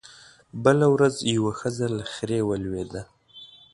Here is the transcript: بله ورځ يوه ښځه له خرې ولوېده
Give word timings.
بله 0.63 0.87
ورځ 0.95 1.15
يوه 1.35 1.51
ښځه 1.59 1.85
له 1.95 2.03
خرې 2.13 2.39
ولوېده 2.45 3.01